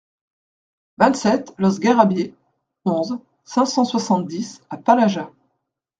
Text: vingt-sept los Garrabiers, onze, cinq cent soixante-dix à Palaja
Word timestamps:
vingt-sept 0.97 1.53
los 1.59 1.77
Garrabiers, 1.79 2.33
onze, 2.85 3.19
cinq 3.45 3.65
cent 3.67 3.85
soixante-dix 3.85 4.63
à 4.71 4.77
Palaja 4.77 5.29